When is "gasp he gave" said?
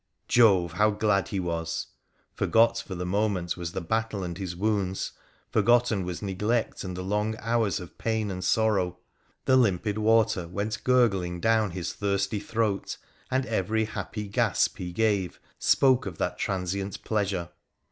14.27-15.39